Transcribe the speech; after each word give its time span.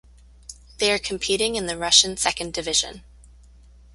They 0.79 0.91
are 0.91 0.97
competing 0.97 1.55
in 1.55 1.67
the 1.67 1.77
Russian 1.77 2.17
second 2.17 2.53
division. 2.55 3.03